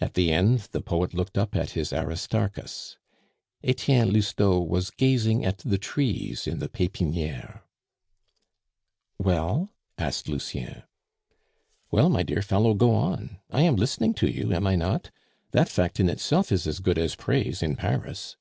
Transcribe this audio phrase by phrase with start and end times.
[0.00, 2.96] At the end, the poet looked up at his Aristarchus.
[3.62, 7.62] Etienne Lousteau was gazing at the trees in the Pepiniere.
[9.16, 10.82] "Well?" asked Lucien.
[11.92, 13.38] "Well, my dear fellow, go on!
[13.48, 15.12] I am listening to you, am I not?
[15.52, 18.36] That fact in itself is as good as praise in Paris."